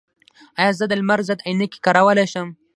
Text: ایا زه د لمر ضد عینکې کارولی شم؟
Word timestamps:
ایا 0.59 0.71
زه 0.79 0.85
د 0.87 0.93
لمر 0.99 1.19
ضد 1.27 1.39
عینکې 1.47 1.79
کارولی 1.85 2.25
شم؟ 2.31 2.47